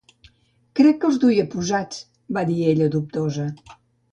"Crec 0.79 0.95
que 1.03 1.07
els 1.09 1.19
duia 1.25 1.45
posats", 1.51 1.99
va 2.39 2.45
dir 2.51 2.59
ella, 2.73 2.89
dubtosa. 2.97 3.47